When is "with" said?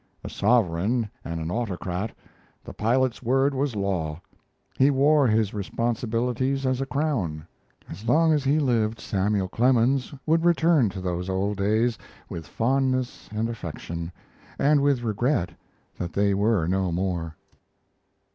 12.29-12.47, 14.81-15.03